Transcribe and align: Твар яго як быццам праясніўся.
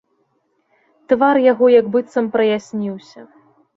Твар 1.13 1.35
яго 1.51 1.65
як 1.79 1.91
быццам 1.97 2.25
праясніўся. 2.37 3.19